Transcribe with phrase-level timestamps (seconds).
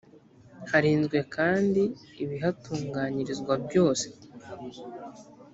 [0.69, 1.81] harinzwe kandi
[2.23, 4.07] ibihatunganyirizwa byose